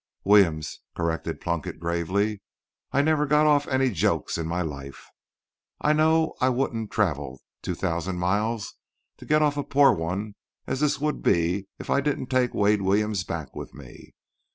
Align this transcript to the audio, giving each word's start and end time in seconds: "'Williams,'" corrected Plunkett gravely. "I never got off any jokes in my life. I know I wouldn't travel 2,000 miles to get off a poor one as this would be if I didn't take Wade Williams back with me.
"'Williams,'" 0.23 0.79
corrected 0.95 1.39
Plunkett 1.39 1.79
gravely. 1.79 2.41
"I 2.91 3.03
never 3.03 3.27
got 3.27 3.45
off 3.45 3.67
any 3.67 3.91
jokes 3.91 4.35
in 4.35 4.47
my 4.47 4.63
life. 4.63 5.05
I 5.79 5.93
know 5.93 6.33
I 6.41 6.49
wouldn't 6.49 6.89
travel 6.89 7.39
2,000 7.61 8.17
miles 8.17 8.73
to 9.17 9.27
get 9.27 9.43
off 9.43 9.57
a 9.57 9.63
poor 9.63 9.93
one 9.93 10.33
as 10.65 10.79
this 10.79 10.99
would 10.99 11.21
be 11.21 11.67
if 11.77 11.91
I 11.91 12.01
didn't 12.01 12.31
take 12.31 12.55
Wade 12.55 12.81
Williams 12.81 13.23
back 13.23 13.55
with 13.55 13.75
me. 13.75 14.15